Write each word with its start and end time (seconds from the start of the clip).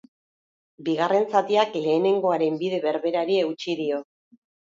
Bigarren 0.87 1.27
zatiak 1.33 1.75
lehenengoaren 1.83 2.57
bide 2.63 2.81
berberari 2.87 3.39
eutsi 3.45 3.79
dio. 3.85 4.01